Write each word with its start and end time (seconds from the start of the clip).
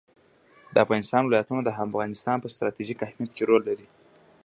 د 0.73 0.75
افغانستان 0.85 1.21
ولايتونه 1.23 1.61
د 1.63 1.69
افغانستان 1.85 2.37
په 2.41 2.47
ستراتیژیک 2.53 2.99
اهمیت 3.07 3.31
کې 3.37 3.43
رول 3.49 3.61
لري. 3.69 3.87